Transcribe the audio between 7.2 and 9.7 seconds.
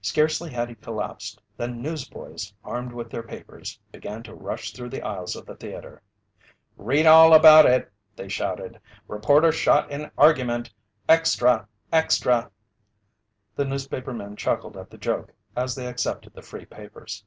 about it!" they shouted. "Reporter